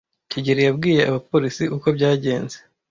kigeli 0.31 0.61
yabwiye 0.67 1.01
abapolisi 1.09 1.63
uko 1.75 1.87
byagenze? 1.97 2.57